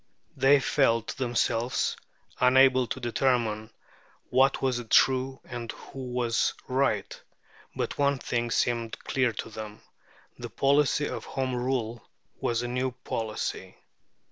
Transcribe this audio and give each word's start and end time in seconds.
They 0.35 0.59
felt 0.59 1.09
themselves 1.17 1.95
unable 2.39 2.87
to 2.87 2.99
determine 2.99 3.69
what 4.31 4.59
was 4.59 4.83
true 4.89 5.39
and 5.45 5.71
who 5.71 5.99
was 6.13 6.55
right. 6.67 7.21
But 7.75 7.99
one 7.99 8.17
thing 8.17 8.49
seemed 8.49 8.97
clear 9.03 9.31
to 9.33 9.49
them. 9.51 9.83
The 10.39 10.49
policy 10.49 11.07
of 11.07 11.25
Home 11.25 11.53
Rule 11.53 12.03
was 12.39 12.63
a 12.63 12.67
new 12.67 12.93
policy. 13.03 13.77